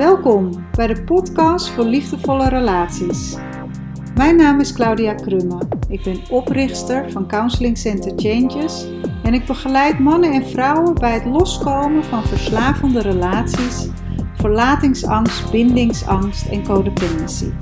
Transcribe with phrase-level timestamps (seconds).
[0.00, 3.36] Welkom bij de podcast voor liefdevolle relaties.
[4.14, 5.68] Mijn naam is Claudia Krumme.
[5.88, 8.86] Ik ben oprichter van Counseling Center Changes
[9.22, 13.88] en ik begeleid mannen en vrouwen bij het loskomen van verslavende relaties,
[14.34, 17.52] verlatingsangst, bindingsangst en codependency.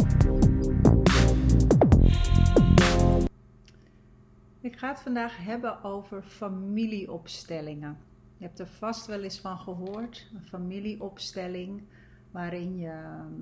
[4.60, 7.98] Ik ga het vandaag hebben over familieopstellingen.
[8.36, 11.82] Je hebt er vast wel eens van gehoord, een familieopstelling
[12.30, 13.32] waarin je ehm,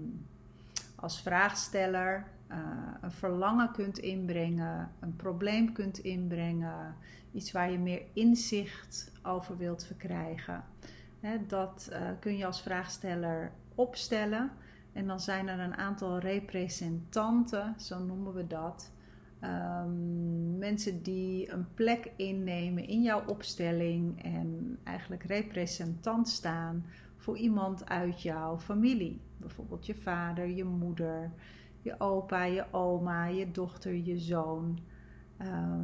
[0.94, 2.56] als vraagsteller uh,
[3.00, 6.94] een verlangen kunt inbrengen, een probleem kunt inbrengen,
[7.32, 10.64] iets waar je meer inzicht over wilt verkrijgen.
[11.46, 14.50] dat uh, kun je als vraagsteller opstellen.
[14.92, 18.90] En dan zijn er een aantal representanten, zo noemen we dat.
[19.42, 26.84] Um, mensen die een plek innemen in jouw opstelling en eigenlijk representant staan
[27.16, 29.20] voor iemand uit jouw familie.
[29.38, 31.32] Bijvoorbeeld je vader, je moeder,
[31.82, 34.78] je opa, je oma, je dochter, je zoon.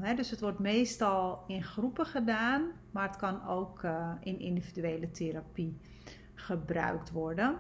[0.03, 5.11] Uh, dus het wordt meestal in groepen gedaan, maar het kan ook uh, in individuele
[5.11, 5.77] therapie
[6.35, 7.57] gebruikt worden.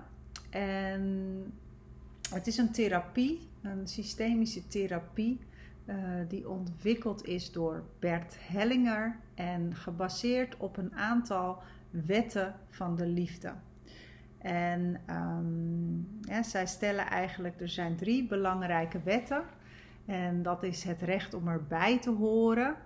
[0.50, 1.02] En
[2.30, 5.40] het is een therapie, een systemische therapie,
[5.86, 5.96] uh,
[6.28, 11.62] die ontwikkeld is door Bert Hellinger en gebaseerd op een aantal
[11.92, 13.52] wetten van de liefde.
[14.38, 19.42] En um, ja, zij stellen eigenlijk, er zijn drie belangrijke wetten.
[20.06, 22.76] En dat is het recht om erbij te horen.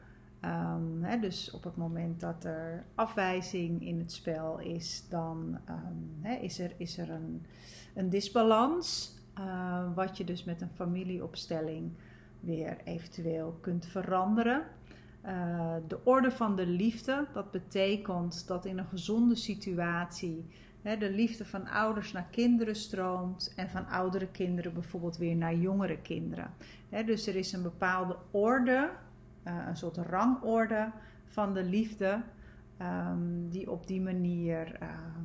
[0.44, 6.18] Um, hè, dus op het moment dat er afwijzing in het spel is, dan um,
[6.20, 7.46] hè, is er, is er een,
[7.94, 9.14] een disbalans.
[9.38, 11.92] Uh, wat je dus met een familieopstelling
[12.40, 14.62] weer eventueel kunt veranderen.
[15.26, 20.46] Uh, de orde van de liefde, dat betekent dat in een gezonde situatie
[20.94, 25.98] de liefde van ouders naar kinderen stroomt en van oudere kinderen bijvoorbeeld weer naar jongere
[25.98, 26.50] kinderen.
[27.06, 28.90] dus er is een bepaalde orde,
[29.42, 30.90] eh, een soort rangorde
[31.24, 32.22] van de liefde,
[32.76, 35.24] ehm, die op die manier ehm,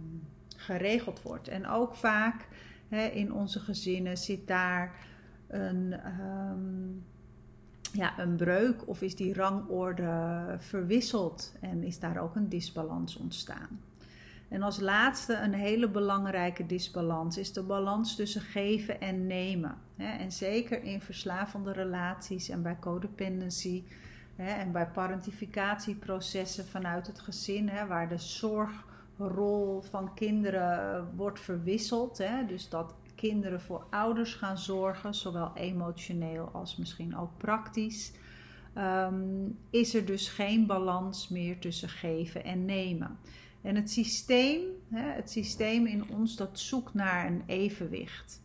[0.57, 1.47] geregeld wordt.
[1.47, 2.47] En ook vaak
[3.13, 4.95] in onze gezinnen zit daar
[5.47, 6.89] een, ehm,
[7.91, 13.79] ja, een breuk of is die rangorde verwisseld en is daar ook een disbalans ontstaan.
[14.49, 19.75] En als laatste een hele belangrijke disbalans is de balans tussen geven en nemen.
[19.97, 23.83] En zeker in verslavende relaties en bij codependency
[24.35, 32.23] en bij parentificatieprocessen vanuit het gezin, waar de zorgrol van kinderen wordt verwisseld.
[32.47, 38.13] Dus dat kinderen voor ouders gaan zorgen, zowel emotioneel als misschien ook praktisch.
[38.73, 43.17] Ehm, is er dus geen balans meer tussen geven en nemen.
[43.61, 44.61] En het systeem,
[44.93, 48.41] het systeem in ons, dat zoekt naar een evenwicht.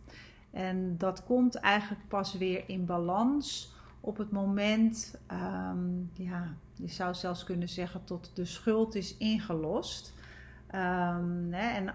[0.50, 5.78] En dat komt eigenlijk pas weer in balans op het moment, ehm,
[6.12, 10.14] ja, je zou zelfs kunnen zeggen tot de schuld is ingelost.
[10.74, 11.94] Um, hè, en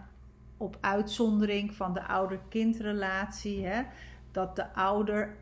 [0.61, 3.67] op uitzondering van de ouder-kindrelatie,
[4.31, 5.37] dat de ouder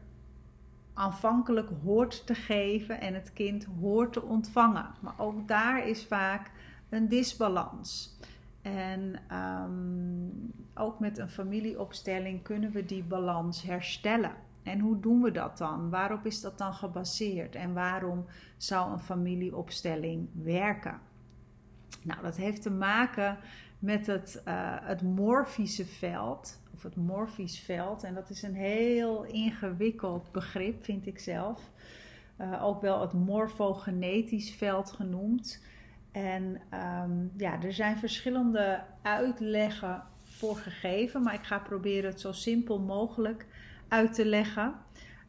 [0.94, 4.86] aanvankelijk hoort te geven en het kind hoort te ontvangen.
[5.00, 6.52] Maar ook daar is vaak
[6.90, 8.18] een disbalans.
[8.62, 14.34] En um, ook met een familieopstelling kunnen we die balans herstellen.
[14.64, 15.90] En hoe doen we dat dan?
[15.90, 17.56] Waarop is dat dan gebaseerd?
[17.56, 18.26] En waarom
[18.58, 21.00] zou een familieopstelling werken?
[22.02, 23.38] Nou, dat heeft te maken
[23.80, 28.04] met het, uh, het morfische veld, of het morfisch veld.
[28.04, 31.72] En dat is een heel ingewikkeld begrip, vind ik zelf.
[32.42, 35.64] Uh, ook wel het morfogenetisch veld genoemd.
[36.12, 36.62] En
[37.04, 42.80] um, ja, er zijn verschillende uitleggen voor gegeven, maar ik ga proberen het zo simpel
[42.80, 43.46] mogelijk
[43.88, 44.74] uit te leggen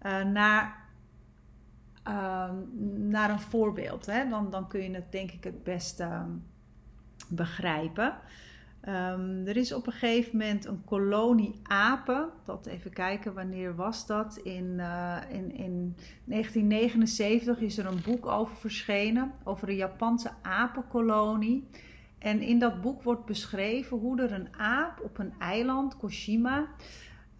[0.03, 0.89] uh, naar,
[2.09, 2.51] uh,
[2.97, 4.07] naar een voorbeeld.
[4.07, 4.29] Hè?
[4.29, 6.23] Dan, dan kun je het denk ik het beste uh,
[7.31, 8.15] begrijpen.
[8.89, 12.29] Um, er is op een gegeven moment een kolonie apen.
[12.45, 14.37] Dat even kijken, wanneer was dat?
[14.37, 19.33] In, uh, in, in 1979 is er een boek over verschenen.
[19.45, 21.69] Over een Japanse apenkolonie.
[22.19, 26.67] En in dat boek wordt beschreven hoe er een aap op een eiland, Koshima,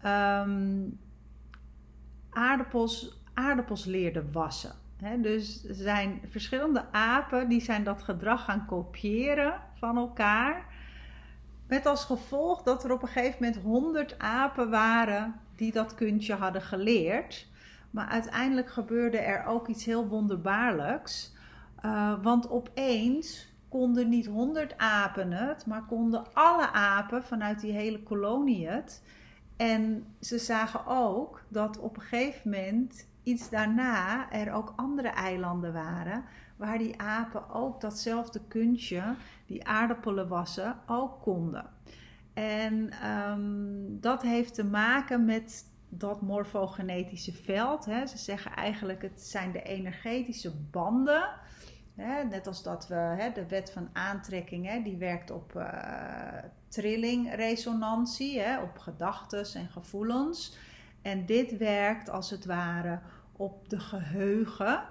[0.05, 0.99] um,
[2.29, 4.71] aardappels, aardappels leerde wassen.
[5.21, 10.65] Dus er zijn verschillende apen die zijn dat gedrag gaan kopiëren van elkaar.
[11.67, 16.33] Met als gevolg dat er op een gegeven moment 100 apen waren die dat kunstje
[16.33, 17.47] hadden geleerd.
[17.91, 21.33] Maar uiteindelijk gebeurde er ook iets heel wonderbaarlijks.
[21.85, 28.03] Uh, want opeens konden niet honderd apen het, maar konden alle apen vanuit die hele
[28.03, 29.03] kolonie het.
[29.57, 35.73] En ze zagen ook dat op een gegeven moment, iets daarna, er ook andere eilanden
[35.73, 36.23] waren.
[36.61, 39.03] Waar die apen ook datzelfde kunstje,
[39.45, 41.69] die aardappelen wassen, ook konden.
[42.33, 47.85] En um, dat heeft te maken met dat morfogenetische veld.
[47.85, 48.05] Hè.
[48.05, 51.29] Ze zeggen eigenlijk het zijn de energetische banden.
[51.95, 55.67] Hè, net als dat we hè, de wet van aantrekking, hè, die werkt op uh,
[56.67, 60.57] trillingresonantie, hè, op gedachten en gevoelens.
[61.01, 62.99] En dit werkt als het ware
[63.31, 64.83] op de geheugen,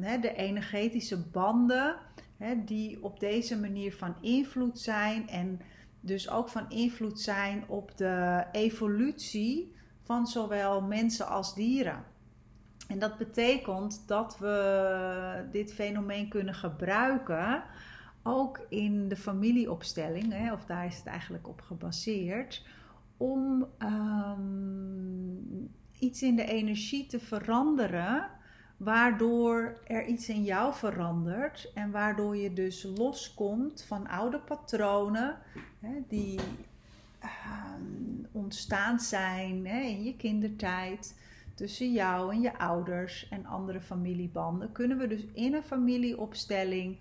[0.00, 1.96] hè, de energetische banden,
[2.64, 5.60] die op deze manier van invloed zijn en
[6.00, 12.04] dus ook van invloed zijn op de evolutie van zowel mensen als dieren.
[12.88, 17.62] En dat betekent dat we dit fenomeen kunnen gebruiken
[18.22, 22.66] ook in de familieopstelling, of daar is het eigenlijk op gebaseerd,
[23.16, 28.28] om um, iets in de energie te veranderen,
[28.78, 35.38] waardoor er iets in jou verandert en waardoor je dus loskomt van oude patronen
[35.80, 36.40] hè, die
[37.22, 37.28] uh,
[38.32, 41.20] ontstaan zijn hè, in je kindertijd
[41.54, 46.98] tussen jou en je ouders en andere familiebanden, kunnen we dus in een familieopstelling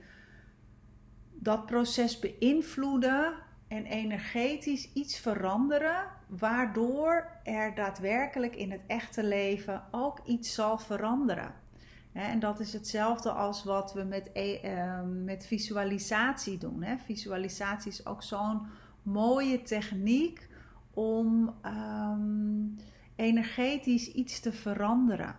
[1.34, 3.34] dat proces beïnvloeden
[3.68, 11.66] en energetisch iets veranderen, waardoor er daadwerkelijk in het echte leven ook iets zal veranderen.
[12.12, 16.86] En dat is hetzelfde als wat we met, e, ehm, met visualisatie doen.
[17.06, 18.68] Visualisatie is ook zo'n
[19.02, 20.50] mooie techniek
[20.94, 22.76] om um,
[23.16, 25.36] energetisch iets te veranderen.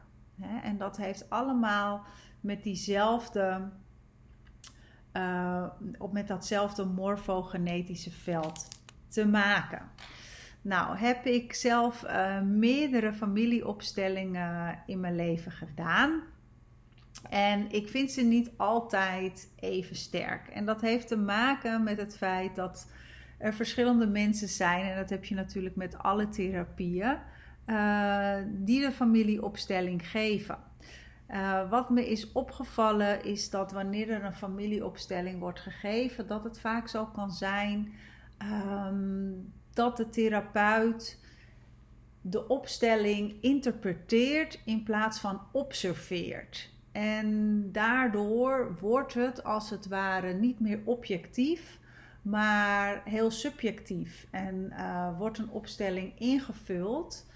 [0.62, 2.04] En dat heeft allemaal
[2.40, 3.68] met diezelfde,
[5.12, 5.64] uh,
[6.12, 8.68] met datzelfde morfogenetische veld
[9.08, 9.90] te maken.
[10.62, 16.22] Nou, heb ik zelf uh, meerdere familieopstellingen in mijn leven gedaan.
[17.30, 20.48] En ik vind ze niet altijd even sterk.
[20.48, 22.90] En dat heeft te maken met het feit dat
[23.38, 24.90] er verschillende mensen zijn.
[24.90, 27.18] En dat heb je natuurlijk met alle therapieën.
[27.66, 30.58] Uh, die de familieopstelling geven.
[31.30, 36.60] Uh, wat me is opgevallen is dat wanneer er een familieopstelling wordt gegeven, dat het
[36.60, 37.92] vaak zo kan zijn
[38.42, 41.18] um, dat de therapeut
[42.20, 46.70] de opstelling interpreteert in plaats van observeert.
[46.92, 51.78] En daardoor wordt het als het ware niet meer objectief,
[52.22, 54.26] maar heel subjectief.
[54.30, 57.26] En uh, wordt een opstelling ingevuld.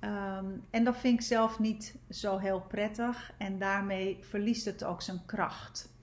[0.00, 5.02] Um, en dat vind ik zelf niet zo heel prettig en daarmee verliest het ook
[5.02, 5.94] zijn kracht.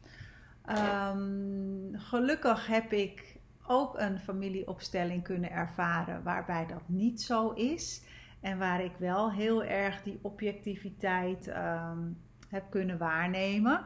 [0.70, 3.36] Um, gelukkig heb ik
[3.68, 8.02] ook een familieopstelling kunnen ervaren waarbij dat niet zo is.
[8.42, 12.18] En waar ik wel heel erg die objectiviteit um,
[12.48, 13.86] heb kunnen waarnemen.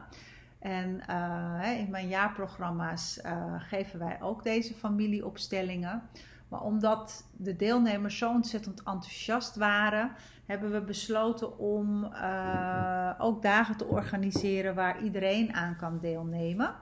[0.58, 6.02] En uh, in mijn jaarprogramma's uh, geven wij ook deze familieopstellingen.
[6.48, 10.10] Maar omdat de deelnemers zo ontzettend enthousiast waren,
[10.46, 16.74] hebben we besloten om uh, ook dagen te organiseren waar iedereen aan kan deelnemen.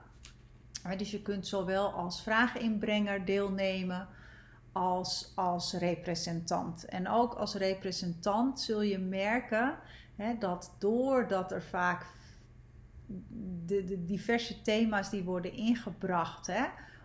[0.97, 4.09] Dus je kunt zowel als vraaginbrenger deelnemen
[4.73, 6.85] als als representant.
[6.85, 9.75] En ook als representant zul je merken
[10.39, 12.07] dat doordat er vaak
[13.67, 16.53] de, diverse thema's die worden ingebracht,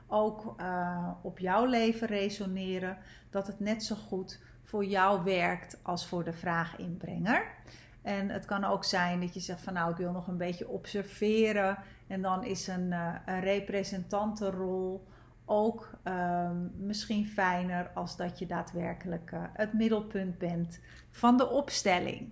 [0.08, 2.98] ook uh, op jouw leven resoneren,
[3.30, 7.54] dat het net zo goed voor jou werkt als voor de vraaginbrenger.
[8.02, 10.68] En het kan ook zijn dat je zegt van nou ik wil nog een beetje
[10.68, 15.08] observeren en dan is een, uh, een representantenrol
[15.46, 20.80] ook uh, misschien fijner als dat je daadwerkelijk uh, het middelpunt bent
[21.12, 22.32] van de opstelling.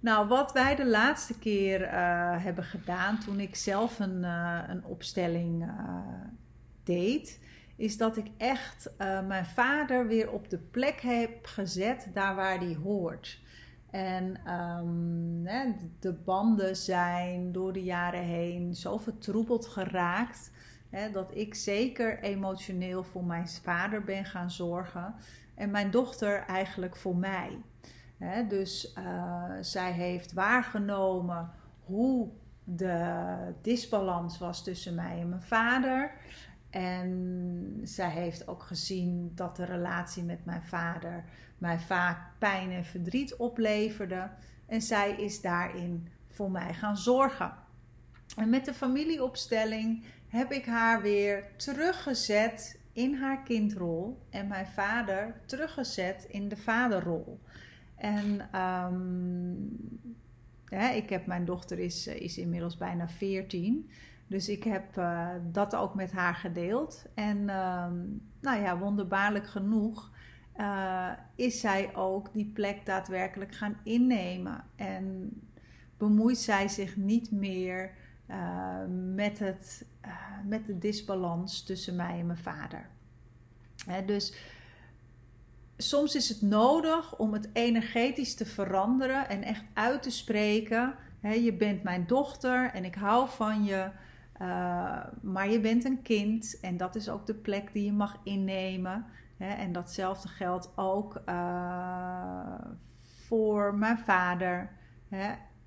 [0.00, 1.90] Nou, wat wij de laatste keer uh,
[2.44, 5.70] hebben gedaan toen ik zelf een, uh, een opstelling uh,
[6.82, 7.40] deed,
[7.76, 8.90] is dat ik echt
[9.26, 13.40] mijn vader weer op de plek heb gezet daar waar hij hoort.
[13.90, 14.36] En
[15.44, 20.50] hè, de banden zijn door de jaren heen zo vertroebeld geraakt.
[20.90, 25.14] Hè, dat ik zeker emotioneel voor mijn vader ben gaan zorgen.
[25.54, 27.58] En mijn dochter eigenlijk voor mij
[28.48, 31.50] dus uh, zij heeft waargenomen
[31.84, 32.28] hoe
[32.64, 36.12] de disbalans was tussen mij en mijn vader.
[36.70, 41.24] En zij heeft ook gezien dat de relatie met mijn vader
[41.58, 44.30] mij vaak pijn en verdriet opleverde.
[44.66, 47.52] En zij is daarin voor mij gaan zorgen.
[48.36, 55.40] En met de familieopstelling heb ik haar weer teruggezet in haar kindrol en mijn vader
[55.46, 57.40] teruggezet in de vaderrol.
[57.98, 60.06] En um,
[60.94, 63.90] ik heb, mijn dochter is, is inmiddels bijna 14.
[64.26, 67.06] Dus ik heb uh, dat ook met haar gedeeld.
[67.14, 70.12] En um, nou ja, wonderbaarlijk genoeg
[70.56, 74.64] uh, is zij ook die plek daadwerkelijk gaan innemen.
[74.76, 75.30] En
[75.96, 77.90] bemoeit zij zich niet meer
[79.14, 79.86] met, het,
[80.44, 82.88] met de disbalans tussen mij en mijn vader.
[84.06, 84.34] dus
[85.78, 90.94] soms is het nodig om het energetisch te veranderen en echt uit te spreken.
[91.20, 93.90] je bent mijn dochter en ik hou van je.
[94.42, 98.16] Uh, maar je bent een kind en dat is ook de plek die je mag
[98.24, 99.04] innemen.
[99.38, 102.54] en datzelfde geldt ook uh,
[103.26, 104.70] voor mijn vader.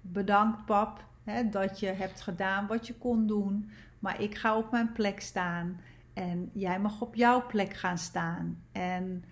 [0.01, 1.05] bedankt pap
[1.51, 3.69] dat je hebt gedaan wat je kon doen.
[3.99, 5.79] Maar ik ga op mijn plek staan
[6.13, 8.63] en jij mag op jouw plek gaan staan.
[8.71, 9.23] En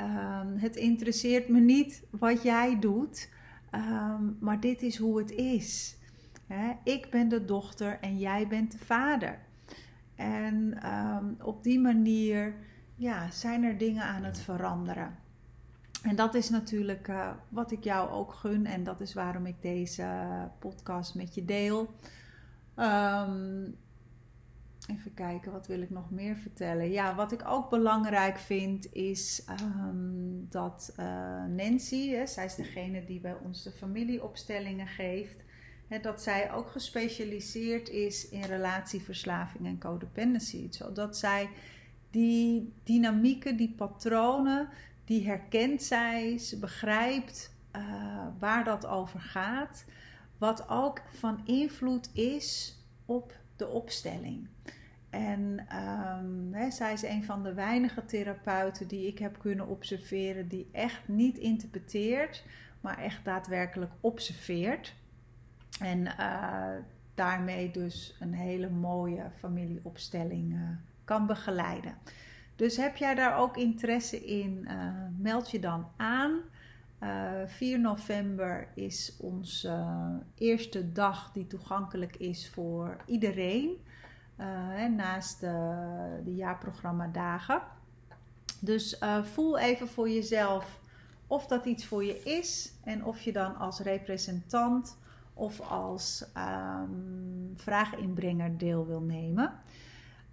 [0.00, 3.28] um, het interesseert me niet wat jij doet,
[3.74, 5.96] um, maar dit is hoe het is.
[6.84, 9.38] ik ben de dochter en jij bent de vader.
[10.14, 12.54] En um, op die manier
[12.94, 15.16] ja, zijn er dingen aan het veranderen.
[16.02, 19.62] En dat is natuurlijk uh, wat ik jou ook gun en dat is waarom ik
[19.62, 20.08] deze
[20.58, 21.94] podcast met je deel.
[24.86, 26.90] Even kijken, wat wil ik nog meer vertellen?
[26.90, 31.06] Ja, wat ik ook belangrijk vind is um, dat uh,
[31.44, 35.44] Nancy, hè, zij is degene die bij ons de familieopstellingen geeft,
[35.88, 40.66] hè, dat zij ook gespecialiseerd is in relatieverslaving en codependency.
[40.70, 41.48] Zodat zij
[42.10, 44.68] die dynamieken, die patronen,
[45.04, 49.84] die herkent zij, ze begrijpt uh, waar dat over gaat,
[50.38, 54.48] wat ook van invloed is op de opstelling.
[55.10, 55.66] En
[56.54, 61.08] um, zij is een van de weinige therapeuten die ik heb kunnen observeren, die echt
[61.08, 62.44] niet interpreteert,
[62.80, 64.94] maar echt daadwerkelijk observeert.
[65.80, 66.68] En uh,
[67.14, 70.60] daarmee dus een hele mooie familieopstelling uh,
[71.04, 71.94] kan begeleiden.
[72.56, 76.40] Dus heb jij daar ook interesse in, uh, meld je dan aan.
[77.46, 79.84] 4 november is onze
[80.34, 83.76] eerste dag die toegankelijk is voor iedereen.
[84.40, 87.62] Uh, naast de, de jaarprogramma dagen.
[88.60, 90.80] Dus voel even voor jezelf
[91.26, 94.98] of dat iets voor je is en of je dan als representant
[95.34, 99.52] of als um, vraaginbrenger deel wil nemen.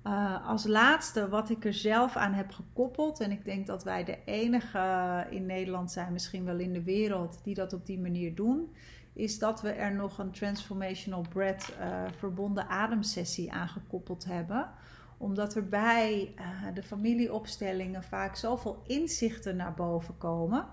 [0.08, 4.04] Uh, als laatste wat ik er zelf aan heb gekoppeld, en ik denk dat wij
[4.04, 8.36] de enige in Nederland zijn, misschien wel in de wereld, die dat op die manier
[8.36, 8.76] doen,
[9.14, 14.70] is dat we er nog een Transformational Breath uh, verbonden ademsessie aangekoppeld hebben.
[15.18, 20.66] Omdat er bij uh, de familieopstellingen vaak zoveel inzichten naar boven komen.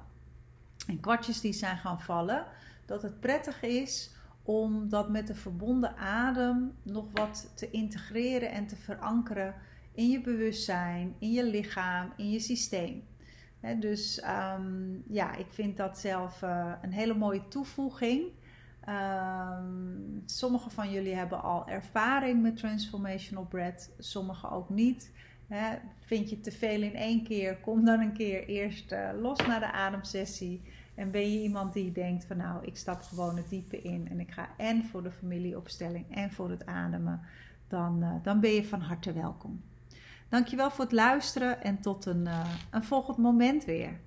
[0.86, 2.46] En kwartjes die zijn gaan vallen.
[2.86, 4.10] Dat het prettig is
[4.50, 9.54] om dat met de verbonden adem nog wat te integreren en te verankeren
[9.94, 13.02] in je bewustzijn, in je lichaam, in je systeem
[13.78, 14.22] dus
[14.58, 18.22] um, ja, ik vind dat zelf uh, een hele mooie toevoeging.
[18.88, 25.12] Um, sommige van jullie hebben al ervaring met Transformational Bread, sommige ook niet.
[25.98, 29.60] Vind je te veel in één keer, kom dan een keer eerst uh, los naar
[29.60, 30.62] de ademsessie.
[30.94, 34.20] En ben je iemand die denkt van nou, ik stap gewoon het diepe in en
[34.20, 37.20] ik ga en voor de familieopstelling en voor het ademen,
[37.68, 39.62] dan, uh, dan ben je van harte welkom.
[40.28, 43.98] Dankjewel voor het luisteren en tot een, uh, een volgend moment weer.